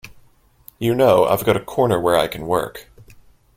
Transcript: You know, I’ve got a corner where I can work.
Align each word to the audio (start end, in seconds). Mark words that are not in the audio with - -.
You 0.79 0.95
know, 0.95 1.25
I’ve 1.27 1.45
got 1.45 1.55
a 1.57 1.63
corner 1.63 1.99
where 1.99 2.15
I 2.17 2.27
can 2.27 2.47
work. 2.47 2.89